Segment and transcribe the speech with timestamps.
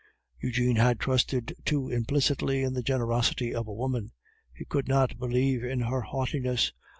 [0.41, 4.11] Eugene had trusted too implicitly to the generosity of a woman;
[4.51, 6.73] he could not believe in her haughtiness.